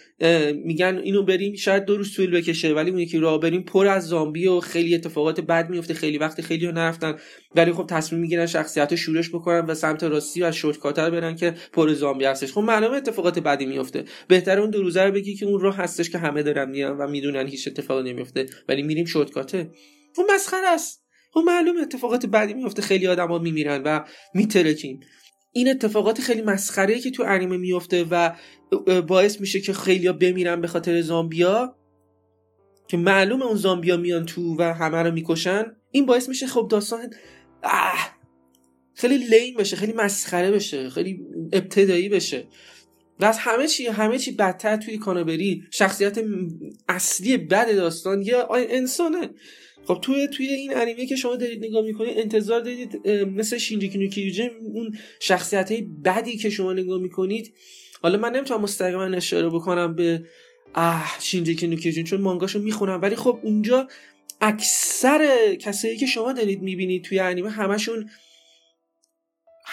میگن 0.64 1.00
اینو 1.04 1.22
بریم 1.22 1.54
شاید 1.54 1.84
دو 1.84 1.96
روز 1.96 2.16
طول 2.16 2.30
بکشه 2.30 2.74
ولی 2.74 2.90
اون 2.90 2.98
یکی 2.98 3.18
راه 3.18 3.40
بریم 3.40 3.62
پر 3.62 3.86
از 3.86 4.08
زامبی 4.08 4.46
و 4.46 4.60
خیلی 4.60 4.94
اتفاقات 4.94 5.40
بد 5.40 5.70
میفته 5.70 5.94
خیلی 5.94 6.18
وقت 6.18 6.40
خیلی 6.40 6.66
نرفتن. 6.66 7.16
ولی 7.54 7.72
خب 7.72 7.86
تصمیم 7.86 8.20
می‌گیرن 8.20 8.46
شخصیت 8.46 8.94
شورش 8.94 9.28
بکنن 9.28 9.66
و 9.66 9.74
سمت 9.74 10.04
راستی 10.04 10.42
و 10.42 10.52
شورتکاتر 10.52 11.10
برن 11.10 11.36
که 11.36 11.54
پر 11.72 11.92
زامبی 11.92 12.24
هستش. 12.24 12.52
خب 12.52 12.60
معلومه 12.60 12.96
اتفاقات 12.96 13.38
بدی 13.38 13.66
میفته. 13.66 14.04
بهتر 14.28 14.60
اون 14.60 14.70
دو 14.70 14.82
روزه 14.82 15.02
رو 15.02 15.12
بگی 15.12 15.34
که 15.34 15.46
اون 15.46 15.60
راه 15.60 15.76
هستش 15.76 16.10
که 16.10 16.18
همه 16.18 16.42
دارن 16.42 16.70
میان 16.70 16.98
و 16.98 17.06
می‌دونن 17.06 17.46
هیچ 17.46 17.68
اتفاقی 17.68 18.12
نمیفته. 18.12 18.46
ولی 18.68 18.82
میریم 18.82 19.04
شورتکاته. 19.04 19.70
خب 20.16 20.22
مسخره 20.34 20.68
است. 20.68 21.04
خب 21.32 21.40
معلومه 21.46 21.80
اتفاقات 21.80 22.26
بدی 22.26 22.54
میفته. 22.54 22.82
خیلی 22.82 23.06
آدما 23.06 23.38
میمیرن 23.38 23.82
و 23.82 24.00
میترکیم. 24.34 25.00
این 25.56 25.68
اتفاقات 25.68 26.20
خیلی 26.20 26.42
مسخره 26.42 27.00
که 27.00 27.10
تو 27.10 27.22
انیمه 27.26 27.56
میفته 27.56 28.04
و 28.10 28.32
باعث 29.06 29.40
میشه 29.40 29.60
که 29.60 29.72
خیلیا 29.72 30.12
بمیرن 30.12 30.60
به 30.60 30.66
خاطر 30.66 31.00
زامبیا. 31.00 31.76
که 32.88 32.96
معلومه 32.96 33.44
اون 33.44 33.56
زامبیا 33.56 33.96
میان 33.96 34.26
تو 34.26 34.56
و 34.58 34.62
همه 34.62 35.02
رو 35.02 35.10
می‌کشن. 35.10 35.64
این 35.90 36.06
باعث 36.06 36.28
میشه 36.28 36.46
خب 36.46 36.68
داستان 36.70 37.10
خیلی 38.94 39.18
لین 39.18 39.56
بشه 39.56 39.76
خیلی 39.76 39.92
مسخره 39.92 40.50
بشه 40.50 40.90
خیلی 40.90 41.20
ابتدایی 41.52 42.08
بشه. 42.08 42.44
و 43.20 43.24
از 43.24 43.38
همه 43.38 43.66
چی 43.66 43.86
همه 43.86 44.18
چی 44.18 44.32
بدتر 44.32 44.76
توی 44.76 44.98
کانابری 44.98 45.64
شخصیت 45.70 46.18
اصلی 46.88 47.36
بد 47.36 47.76
داستان 47.76 48.22
یه 48.22 48.36
انسانه. 48.50 49.30
خب 49.86 49.98
توی 50.02 50.28
توی 50.28 50.46
این 50.46 50.76
انیمه 50.76 51.06
که 51.06 51.16
شما 51.16 51.36
دارید 51.36 51.64
نگاه 51.64 51.84
می‌کنید 51.84 52.18
انتظار 52.18 52.60
دارید 52.60 53.08
مثل 53.08 53.58
شینجیکی 53.58 53.98
نو 53.98 54.50
اون 54.74 54.98
شخصیت 55.20 55.72
های 55.72 55.82
بدی 55.82 56.36
که 56.36 56.50
شما 56.50 56.72
نگاه 56.72 57.00
می‌کنید. 57.00 57.54
حالا 58.02 58.18
من 58.18 58.32
نمی‌تونم 58.32 58.60
مستقیما 58.60 59.04
اشاره 59.04 59.48
بکنم 59.48 59.94
به 59.94 60.24
اه 60.74 61.16
شینجیکی 61.20 61.66
نو 61.66 62.02
چون 62.02 62.20
مانگاشو 62.20 62.58
می‌خونم. 62.58 63.02
ولی 63.02 63.16
خب 63.16 63.40
اونجا 63.42 63.88
اکثر 64.40 65.54
کسایی 65.54 65.96
که 65.96 66.06
شما 66.06 66.32
دارید 66.32 66.62
می‌بینید 66.62 67.04
توی 67.04 67.18
انیمه 67.18 67.50
همشون 67.50 68.10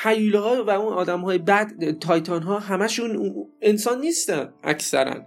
حیوله 0.04 0.40
ها 0.40 0.64
و 0.64 0.70
اون 0.70 0.94
آدم 0.94 1.20
های 1.20 1.38
بد 1.38 2.00
تایتان 2.00 2.44
ها 2.44 2.60
همشون 2.60 3.34
انسان 3.62 4.02
نیستن 4.02 4.54
اکثرا. 4.64 5.26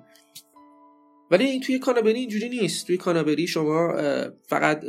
ولی 1.31 1.61
توی 1.61 1.79
کانابری 1.79 2.19
اینجوری 2.19 2.49
نیست. 2.49 2.87
توی 2.87 2.97
کانابری 2.97 3.47
شما 3.47 3.95
فقط 4.49 4.85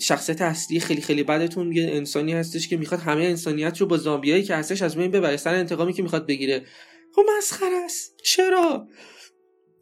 شخصیت 0.00 0.42
اصلی 0.42 0.80
خیلی 0.80 1.00
خیلی 1.00 1.22
بدتون 1.22 1.72
یه 1.72 1.90
انسانی 1.90 2.32
هستش 2.32 2.68
که 2.68 2.76
می‌خواد 2.76 3.00
همه 3.00 3.24
انسانیت 3.24 3.80
رو 3.80 3.86
با 3.86 3.96
زامبیایی 3.96 4.42
که 4.42 4.54
هستش 4.54 4.82
از 4.82 4.96
بین 4.96 5.10
ببره 5.10 5.36
سر 5.36 5.54
انتقامی 5.54 5.92
که 5.92 6.02
می‌خواد 6.02 6.26
بگیره. 6.26 6.64
خب 7.14 7.22
مسخره 7.38 7.76
است. 7.84 8.16
چرا؟ 8.22 8.88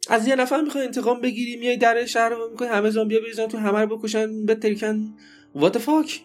از 0.09 0.27
یه 0.27 0.35
نفر 0.35 0.61
می‌خوای 0.61 0.83
انتقام 0.83 1.21
بگیری 1.21 1.55
میای 1.55 1.77
در 1.77 2.05
شهر 2.05 2.29
رو 2.29 2.49
می‌کنی 2.51 2.67
همه 2.67 2.89
زامبیا 2.89 3.19
بریزن 3.19 3.47
تو 3.47 3.57
همه 3.57 3.79
رو 3.79 3.97
بکشن 3.97 4.45
به 4.45 4.55
تریکن 4.55 5.13
وات 5.55 5.77
فاک 5.77 6.21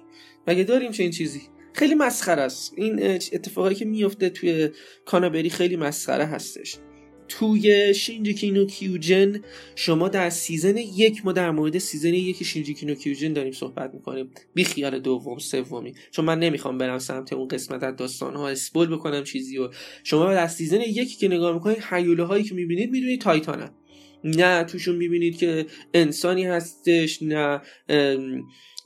مگه 0.47 0.64
داریم 0.64 0.90
چه 0.90 1.02
این 1.02 1.12
چیزی؟ 1.12 1.43
خیلی 1.73 1.95
مسخره 1.95 2.43
است. 2.43 2.73
این 2.76 3.02
اتفاقایی 3.14 3.76
که 3.76 3.85
میفته 3.85 4.31
توی 4.31 4.71
کابانری 5.05 5.50
خیلی 5.50 5.76
مسخره 5.76 6.25
هستش. 6.25 6.76
توی 7.38 7.95
شینگکی 7.95 8.50
نو 8.50 8.64
کیوجین 8.67 9.41
شما 9.76 10.09
در 10.09 10.31
season 10.31 10.76
یک 10.76 11.26
ما 11.26 11.33
در 11.33 11.50
مورد 11.50 11.79
season 11.79 12.14
یک 12.14 12.43
شینگکی 12.43 12.87
نو 12.87 12.95
کیوجین 12.95 13.33
داریم 13.33 13.53
صحبت 13.53 13.95
می‌کنیم. 13.95 14.31
بی 14.55 14.64
خیال 14.64 14.99
دوم 14.99 15.38
سومی. 15.38 15.95
چون 16.11 16.25
من 16.25 16.38
نمی‌خوام 16.38 16.79
برم 16.79 16.99
سمت 16.99 17.33
اون 17.33 17.49
قسمت 17.49 17.83
از 17.83 17.97
داستان 17.97 18.35
ها 18.35 18.49
spoil 18.49 18.88
بکنم 18.88 19.25
چیزی 19.25 19.59
و 19.59 19.69
شما 20.05 20.35
در 20.35 20.47
season 20.47 20.81
یکی 20.81 21.17
که 21.17 21.29
نگاه 21.29 21.55
می‌کنید 21.55 21.79
هیولا 21.79 22.25
هایی 22.25 22.45
که 22.45 22.55
می‌بینید 22.55 22.91
می‌دونید 22.91 23.21
titan 23.21 23.56
ه. 23.56 23.71
نه 24.25 24.64
توشون 24.64 24.97
می‌بینید 24.97 25.38
که 25.38 25.66
انسانی 25.95 26.45
هستش 26.45 27.23
نه 27.23 27.61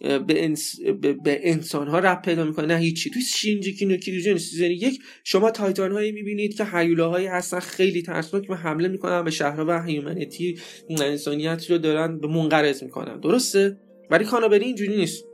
به, 0.01 0.45
انس... 0.45 0.81
به, 1.25 1.41
انسان 1.43 1.89
ها 1.89 1.99
ربط 1.99 2.23
پیدا 2.23 2.45
می‌کنه 2.45 2.67
نه 2.67 2.79
هیچی. 2.79 3.11
توی 3.11 3.23
شینجیکی 3.23 3.87
نو 3.87 3.97
کیوجن 3.97 4.37
season 4.37 4.71
یک 4.71 4.99
شما 5.25 5.51
titan 5.51 5.93
هایی 5.93 6.13
می‌بینید 6.13 6.57
که 6.57 6.65
هیولا 6.65 7.05
هایی 7.05 7.27
هستن 7.27 7.61
خیلی 7.61 8.03
ترسناک 8.03 8.51
و 8.51 8.55
حمله 8.55 8.89
می‌کنن 8.89 9.25
به 9.25 9.31
شهرها 9.31 9.65
و 9.69 9.83
humanity 9.83 10.59
انسانیت 11.01 11.71
رو 11.71 11.79
دارن 11.79 12.19
به 12.19 12.29
منقرض 12.29 12.83
می‌کنن. 12.83 13.21
درسته؟ 13.21 13.77
ولی 14.11 14.25
کابانری 14.25 14.65
اینجوری 14.65 14.97
نیست. 14.97 15.28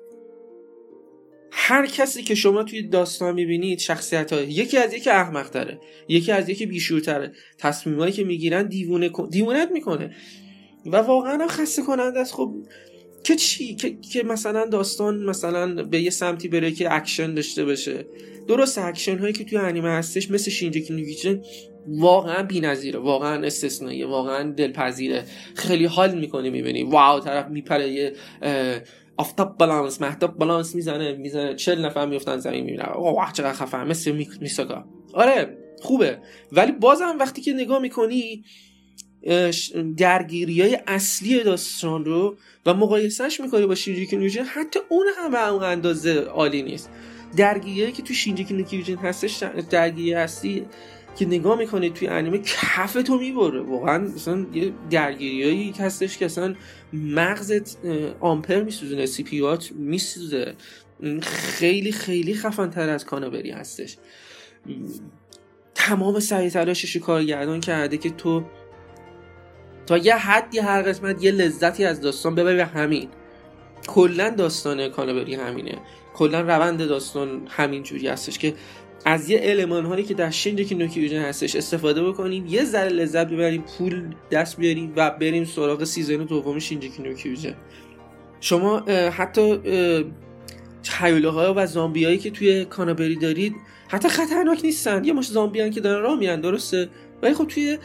هر 1.57 1.87
کسی 1.87 2.23
که 2.23 2.35
شما 2.35 2.63
توی 2.63 2.83
داستان 2.83 3.35
می‌بینید 3.35 3.79
شخصیت 3.79 4.33
های 4.33 4.47
یکی 4.47 4.79
از 4.79 4.95
یکی 4.95 5.11
احمق 5.11 5.49
تره 5.49 5.79
یکی 6.09 6.33
از 6.33 6.49
یکی 6.49 6.67
بیشورتره. 6.67 7.33
تصمیم 7.59 8.11
که 8.11 8.25
می‌گیرن 8.25 8.69
دیوونه 8.69 9.11
دیوونت 9.31 9.71
می‌کنه. 9.73 10.15
و 10.87 10.97
واقعا 10.97 11.49
خسته 11.49 11.83
کننده 11.83 12.21
است. 12.21 12.35
خب 12.35 12.55
که 13.25 13.37
چی؟ 13.37 13.75
که, 13.75 13.97
که 14.13 14.23
مثلا 14.23 14.67
داستان 14.67 15.25
مثلا 15.25 15.83
به 15.83 16.01
یه 16.01 16.11
سمتی 16.11 16.49
بره 16.49 16.71
که 16.71 16.95
اکشن 16.95 17.35
داشته 17.35 17.65
باشه. 17.65 18.07
درست 18.49 18.79
اکشن 18.79 19.19
هایی 19.19 19.33
که 19.33 19.45
توی 19.45 19.59
انیمه 19.59 19.89
هستش 19.89 20.31
مثل 20.31 20.51
شینجکی 20.51 20.93
نوگیچن 20.93 21.43
واقعا 21.89 22.43
بی‌نظیره 22.43 22.99
واقعا 22.99 23.47
استثنائیه 23.47 24.07
واقعا 24.07 24.51
دلپذیره. 24.51 25.25
خیلی 25.55 25.85
حال 25.85 26.19
می‌کنه 26.19 26.51
می‌بینی. 26.51 26.83
wow 26.83 27.21
طرف 27.21 27.49
میپره 27.49 27.93
یه 27.93 28.13
آفتاب 29.17 29.59
بالانس 29.59 30.03
مهتاب 30.03 30.39
بالانس 30.39 30.75
می‌زنه 30.75 31.13
می‌زنه 31.13 31.55
چل 31.55 31.85
نفر 31.85 32.07
میفتن 32.07 32.39
زمین 32.39 32.65
می‌بینه 32.65 32.85
wow 32.85 33.25
چقدر 33.33 33.53
خفن 33.53 33.87
مثل 33.87 34.25
میکاسا 34.41 34.85
آره 35.15 35.59
خوبه. 35.83 36.19
ولی 36.53 36.73
بازم 36.73 37.17
وقتی 37.21 37.43
که 37.43 37.53
نگاه 37.53 37.79
می‌کنی 37.79 38.45
درگیری 39.97 40.63
های 40.63 40.79
اصلی 40.87 41.43
داستان 41.43 42.05
رو 42.05 42.37
و 42.67 42.75
مقایسهش 42.75 43.41
می‌کنی 43.41 43.67
با 43.67 43.75
شینجیکی 43.75 44.17
نوجن 44.17 44.45
حتی 44.45 44.81
اون 44.89 45.07
هم 45.19 45.35
اون 45.35 45.63
اندازه 45.63 46.21
عالی 46.21 46.63
نیست. 46.63 46.91
درگیری 47.37 47.93
که 47.93 48.03
تو 48.03 48.15
شینجیکی 48.15 48.55
نوجن 48.55 48.97
هستش 48.97 49.43
درگیری 49.71 50.15
اصلی 50.15 50.67
که 51.17 51.27
نگاه 51.27 51.59
می‌کنی 51.59 51.91
توی 51.91 52.09
انیمه 52.09 52.39
کف 52.39 52.93
تو 52.93 53.19
می‌بره. 53.19 53.61
واقعا 53.61 53.99
مثلا 53.99 54.47
یه 54.55 54.73
درگیریایی 54.91 55.75
هستش 55.79 56.19
که 56.19 56.25
اصلا 56.25 56.55
مغزت 56.93 57.79
آمپر 58.21 58.63
میسوزونه 58.63 59.07
سی 59.07 59.23
پی 59.23 59.43
میسوزه. 59.75 60.55
خیلی 61.23 61.93
خیلی 61.93 62.35
خفن 62.35 62.71
تر 62.71 62.89
از 62.89 63.05
کانابری 63.05 63.51
هستش. 63.51 63.97
تمام 65.75 66.21
سعی 66.21 66.51
تلاشش 66.51 66.97
کارگردان 66.97 67.61
کرده 67.61 67.97
که 67.97 68.11
تو 68.11 68.45
تا 69.87 69.99
یه 69.99 70.17
حدی 70.17 70.59
هر 70.59 70.83
قسمت 70.83 71.25
یه 71.25 71.31
لذتی 71.31 71.85
از 71.85 72.01
داستان 72.01 72.35
ببری 72.35 72.61
همین. 72.61 73.09
کلا 73.87 74.31
داستان 74.31 74.89
کابانری 74.89 75.35
همینه. 75.35 75.79
کلا 76.15 76.41
روند 76.41 76.87
داستان 76.87 77.47
همین 77.49 77.83
جوری 77.83 78.09
هستش 78.09 78.39
که 78.39 78.55
از 79.05 79.31
یه 79.31 79.39
المان 79.39 79.85
هایی 79.85 80.05
که 80.05 80.15
در 80.15 80.31
که 80.31 80.75
نوکیوژن 80.75 81.23
هستش 81.23 81.57
استفاده 81.57 82.05
بکنیم 82.05 82.47
یه 82.47 82.65
ذره 82.65 82.89
لذت 82.89 83.27
ببریم 83.27 83.63
پول 83.63 84.15
دست 84.31 84.57
بیاریم 84.57 84.93
و 84.97 85.11
بریم 85.11 85.45
سراغ 85.45 85.85
season 85.85 86.17
دوم 86.17 86.59
شینجکی 86.59 87.03
نوکیوژن 87.03 87.55
شما 88.41 88.81
حتی 89.11 89.59
حیوله 90.99 91.29
و 91.29 91.67
زامبی 91.67 92.05
هایی 92.05 92.19
که 92.19 92.31
توی 92.31 92.65
کانابری 92.65 93.17
دارید 93.17 93.55
حتی 93.89 94.09
خطرناک 94.09 94.61
نیستن. 94.65 95.05
یه 95.05 95.13
مش 95.13 95.29
زامبی 95.29 95.71
که 95.71 95.81
دارن 95.81 96.03
راه 96.03 96.19
میان 96.19 96.41
درسته؟ 96.41 96.89
ولی 97.23 97.35
خب 97.35 97.45
توی 97.45 97.79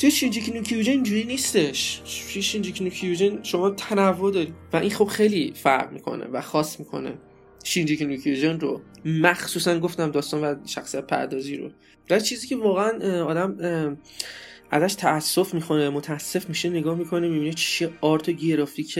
توی 0.00 0.10
شینجیکی 0.10 0.52
نو 0.52 0.62
کیوجن 0.62 0.92
اینجوری 0.92 1.24
نیستش. 1.24 2.02
توی 2.32 2.42
شینجیکی 2.42 2.84
نو 2.84 2.90
کیوجن 2.90 3.42
شما 3.42 3.70
تنوع 3.70 4.32
دارید. 4.32 4.54
و 4.72 4.76
این 4.76 4.90
خب 4.90 5.04
خیلی 5.04 5.52
فرق 5.56 5.92
می‌کنه 5.92 6.24
و 6.24 6.40
خاص 6.40 6.80
می‌کنه. 6.80 7.12
شینجیکی 7.64 8.04
نو 8.04 8.16
کیوجن 8.16 8.60
رو 8.60 8.82
مخصوصا 9.04 9.78
گفتم 9.78 10.10
داستان 10.10 10.44
و 10.44 10.54
شخصیت 10.66 11.06
پردازی 11.06 11.56
رو. 11.56 11.70
در 12.08 12.20
چیزی 12.20 12.48
که 12.48 12.56
واقعا 12.56 13.24
آدم 13.24 13.56
ازش 14.70 14.94
تاسف 14.94 15.54
می‌کنه 15.54 15.88
متاسف 15.88 16.48
میشه 16.48 16.70
نگاه 16.70 16.98
می‌کنه 16.98 17.28
می‌بینه 17.28 17.52
چه 17.52 17.90
آرت 18.00 18.28
و 18.28 18.32
گرافیک 18.32 18.98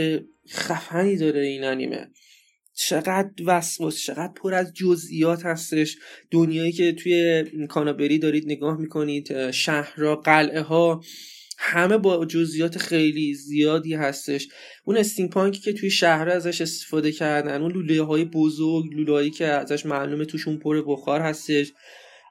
خفنی 0.51 1.17
داره 1.17 1.41
این 1.41 1.65
انیمه. 1.65 2.11
چقدر 2.75 3.31
وسواس 3.47 4.03
چقدر 4.03 4.33
پر 4.37 4.55
از 4.55 4.75
جزئیات 4.75 5.47
هستش. 5.47 5.97
دنیایی 6.31 6.73
که 6.73 6.93
توی 6.93 7.45
کانابری 7.69 8.19
دارید 8.19 8.45
نگاه 8.47 8.77
می‌کنید 8.77 9.51
شهرها 9.51 10.17
قلعه 10.17 10.61
ها 10.61 11.03
همه 11.63 11.99
با 11.99 12.25
جزئیات 12.25 12.79
خیلی 12.79 13.35
زیادی 13.35 13.95
هستش. 13.95 14.49
اون 14.85 14.97
استینگ 14.97 15.31
پانکی 15.31 15.61
که 15.61 15.73
توی 15.73 15.91
شهر 15.91 16.29
ازش 16.29 16.61
استفاده 16.61 17.13
کردن 17.13 17.63
اون 17.63 17.73
لوله 17.73 18.03
های 18.03 18.25
بزرگ 18.25 18.95
لوله 18.95 19.13
هایی 19.13 19.31
که 19.31 19.47
ازش 19.47 19.87
معلومه 19.87 20.25
توشون 20.25 20.59
پر 20.59 20.83
بخار 20.87 21.21
هستش. 21.21 21.73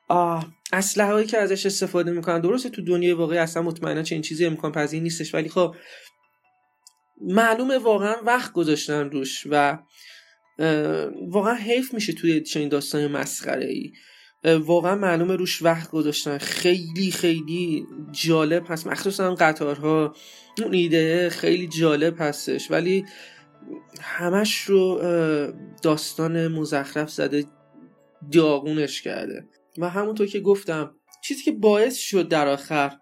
آه 0.07 0.53
اسلحه 0.73 1.11
هایی 1.11 1.27
که 1.27 1.37
ازش 1.37 1.65
استفاده 1.65 2.11
می‌کنن. 2.11 2.41
درسته 2.41 2.69
تو 2.69 2.81
دنیای 2.81 3.13
واقعی 3.13 3.37
اصلا 3.37 3.63
مطمئنا 3.63 4.03
چه 4.03 4.15
این 4.15 4.21
چیزی 4.21 4.45
امکان 4.45 4.71
پذیر 4.71 5.01
نیستش 5.01 5.33
ولی 5.33 5.49
خب 5.49 5.75
معلومه 7.21 7.77
واقعا 7.77 8.15
وقت 8.25 8.53
گذاشتن 8.53 9.09
روش 9.09 9.47
و 9.49 9.77
واقعا 11.29 11.53
حیف 11.53 11.93
میشه 11.93 12.13
توی 12.13 12.41
چنین 12.41 12.69
داستان 12.69 13.07
مسخره 13.07 13.65
ای 13.65 13.91
واقعا 14.43 14.95
معلومه 14.95 15.35
روش 15.35 15.61
وقت 15.61 15.91
گذاشتن. 15.91 16.37
خیلی 16.37 17.11
خیلی 17.11 17.85
جالب 18.11 18.65
هست. 18.69 18.87
مخصوصا 18.87 19.35
قطارها. 19.35 20.15
اون 20.63 20.73
ایده 20.73 21.29
خیلی 21.29 21.67
جالب 21.67 22.15
هستش. 22.19 22.71
ولی 22.71 23.05
همش 24.01 24.61
رو 24.61 25.01
داستان 25.81 26.47
مزخرف 26.47 27.11
زده 27.11 27.45
داغونش 28.31 29.01
کرده. 29.01 29.47
و 29.77 29.89
همونطور 29.89 30.27
که 30.27 30.39
گفتم 30.39 30.95
چیزی 31.23 31.43
که 31.43 31.51
باعث 31.51 31.97
شد 31.97 32.27
در 32.27 32.47
آخر 32.47 32.97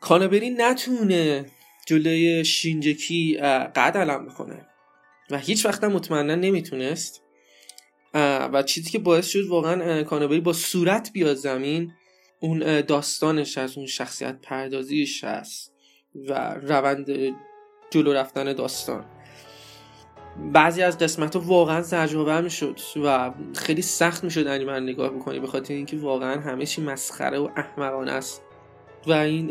کانابری 0.00 0.50
نتونه 0.50 1.46
جلوی 1.86 2.44
شینجکی 2.44 3.36
قد 3.76 3.96
علم 3.96 4.26
بکنه. 4.26 4.66
و 5.30 5.38
هیچ 5.38 5.66
وقت 5.66 5.84
مطمئنا 5.84 6.34
نمی‌تونست. 6.34 7.22
و 8.52 8.62
چیزی 8.62 8.90
که 8.90 8.98
باعث 8.98 9.28
شد 9.28 9.46
واقعا 9.46 10.02
کانابری 10.02 10.40
با 10.40 10.52
صورت 10.52 11.10
بیاد 11.12 11.34
زمین 11.34 11.92
اون 12.40 12.80
داستانش 12.80 13.58
هست 13.58 13.78
اون 13.78 13.86
شخصیت 13.86 14.38
پردازیش 14.42 15.24
هست 15.24 15.72
و 16.28 16.54
روند 16.54 17.06
جلو 17.90 18.12
رفتن 18.12 18.52
داستان. 18.52 19.04
بعضی 20.52 20.82
از 20.82 20.98
قسمت 20.98 21.36
ها 21.36 21.42
واقعا 21.42 21.82
زجرآور 21.82 22.42
می‌شد 22.42 22.80
و 23.04 23.32
خیلی 23.54 23.82
سخت 23.82 24.24
می‌شد 24.24 24.46
انیمه 24.46 24.80
نگاه 24.80 25.10
بکنی 25.10 25.40
به 25.40 25.46
خاطر 25.46 25.74
اینکه 25.74 25.96
واقعا 25.96 26.40
همه 26.40 26.66
چی 26.66 26.82
مسخره 26.82 27.38
و 27.38 27.48
احمقانه 27.56 28.12
است. 28.12 28.42
و 29.06 29.12
این 29.12 29.50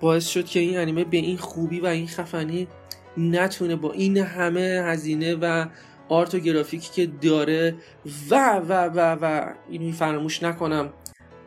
باعث 0.00 0.28
شد 0.28 0.46
که 0.46 0.60
این 0.60 0.78
انیمه 0.78 1.04
به 1.04 1.16
این 1.16 1.36
خوبی 1.36 1.80
و 1.80 1.86
این 1.86 2.06
خفنی 2.06 2.68
نتونه 3.16 3.76
با 3.76 3.92
این 3.92 4.16
همه 4.16 4.60
هزینه 4.60 5.34
و 5.34 5.66
art 6.12 6.34
و 6.34 6.38
گرافیکی 6.38 6.90
که 6.92 7.12
داره 7.22 7.74
و 8.30 8.56
و 8.56 8.72
و 8.72 8.98
و 9.22 9.52
اینو 9.70 9.92
فراموش 9.92 10.42
نکنم 10.42 10.92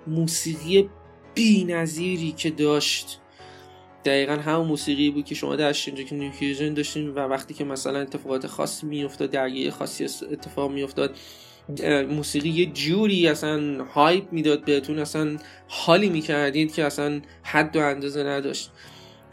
موسیقی 0.07 0.89
ای 1.33 2.33
که 2.37 2.49
داشت. 2.49 3.19
دقیقا 4.05 4.33
همون 4.33 4.67
موسیقی 4.67 5.09
بود 5.09 5.25
که 5.25 5.35
شما 5.35 5.55
در 5.55 5.73
شینجاکی 5.73 6.15
نیوکیوژن 6.15 6.73
داشتین 6.73 7.09
و 7.09 7.19
وقتی 7.19 7.53
که 7.53 7.63
مثلا 7.63 7.99
اتفاقات 7.99 8.47
خاصی 8.47 8.87
میافتاد 8.87 9.29
درگیری 9.29 9.69
خاصی 9.69 10.03
اتفاق 10.03 10.71
میافتاد 10.71 11.15
موسیقی 12.09 12.49
یه 12.49 12.65
جوری 12.65 13.27
اصلا 13.27 13.83
hype 13.83 14.33
می‌داد 14.33 14.65
بهتون 14.65 14.99
اصلا 14.99 15.37
حالی 15.67 16.09
می‌کردید 16.09 16.73
که 16.73 16.85
اصلا 16.85 17.21
حد 17.43 17.75
و 17.75 17.79
اندازه 17.79 18.23
نداشت. 18.23 18.71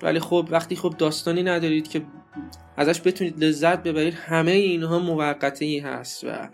ولی 0.02 0.20
خب 0.20 0.48
وقتی 0.50 0.76
خب 0.76 0.94
داستانی 0.98 1.42
ندارید 1.42 1.88
که 1.88 2.06
ازش 2.76 3.00
بتونید 3.00 3.44
لذت 3.44 3.82
ببرید 3.82 4.14
همه 4.14 4.50
اینها 4.50 4.98
موقته 4.98 5.64
ای 5.64 5.78
هست 5.78 6.24
و 6.24 6.48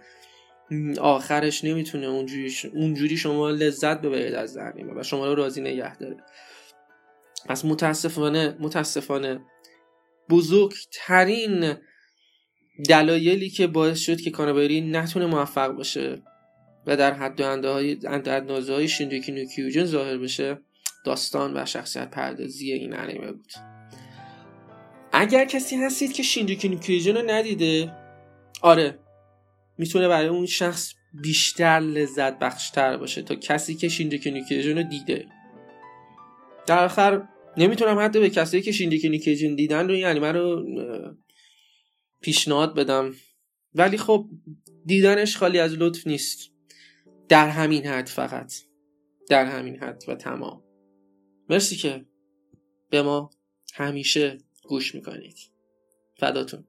آخرش 1.00 1.64
نمی‌تونه 1.64 2.06
اونجوری, 2.06 2.52
اونجوری 2.74 3.16
شما 3.16 3.50
لذت 3.50 4.00
ببرید 4.00 4.34
از 4.34 4.56
انیمه 4.56 5.00
و 5.00 5.02
شما 5.02 5.26
رو 5.26 5.34
راضی 5.34 5.60
نگه 5.60 5.96
داره. 5.96 6.16
پس 7.48 7.64
متاسفانه 7.64 8.56
متاسفانه 8.60 9.40
بزرگترین 10.30 11.74
دلایلی 12.88 13.50
که 13.50 13.66
باعث 13.66 13.98
شد 13.98 14.20
که 14.20 14.30
کانابری 14.30 14.80
نتونه 14.80 15.26
موفق 15.26 15.72
باشه 15.72 16.22
و 16.86 16.96
در 16.96 17.12
حد 17.12 17.40
و 17.40 17.46
اندازه 18.26 18.74
های 18.74 18.88
شینجیکی 18.88 19.32
نوکیوجن 19.32 19.84
ظاهر 19.84 20.18
بشه 20.18 20.58
داستان 21.08 21.56
و 21.56 21.66
شخصیت 21.66 22.10
پردازی 22.10 22.72
این 22.72 22.94
انیمه 22.94 23.32
بود. 23.32 23.52
اگر 25.12 25.44
کسی 25.44 25.76
هستید 25.76 26.12
که 26.12 26.22
شینجیکی 26.22 26.68
نوکیوجن 26.68 27.16
رو 27.16 27.30
ندیده 27.30 27.92
آره 28.62 28.98
می‌تونه 29.78 30.08
برای 30.08 30.28
اون 30.28 30.46
شخص 30.46 30.92
بیشتر 31.22 31.80
لذت 31.80 32.38
بخشتر 32.38 32.96
باشه 32.96 33.22
تا 33.22 33.34
کسی 33.34 33.74
که 33.74 33.88
شینجیکی 33.88 34.30
نوکیوجن 34.30 34.78
رو 34.78 34.82
دیده. 34.82 35.26
در 36.66 36.84
آخر 36.84 37.22
نمی‌تونم 37.56 37.98
حتی 37.98 38.20
به 38.20 38.30
کسایی 38.30 38.62
که 38.62 38.72
شینجیکی 38.72 39.08
نوکیوجن 39.08 39.54
دیدن 39.54 39.88
رو 39.88 39.94
این 39.94 40.06
انیمه 40.06 40.32
رو 40.32 40.64
پیشنهاد 42.20 42.74
بدم. 42.74 43.14
ولی 43.74 43.98
خب 43.98 44.26
دیدنش 44.86 45.36
خالی 45.36 45.58
از 45.58 45.72
لطف 45.72 46.06
نیست. 46.06 46.50
در 47.28 47.48
همین 47.48 47.86
حد 47.86 48.06
فقط. 48.06 48.52
در 49.30 49.44
همین 49.44 49.76
حد 49.76 50.02
و 50.08 50.14
تمام. 50.14 50.67
مرسی 51.48 51.76
که 51.76 52.06
به 52.90 53.02
ما 53.02 53.30
همیشه 53.74 54.38
گوش 54.62 54.94
می‌کنید. 54.94 55.38
فداتون. 56.16 56.64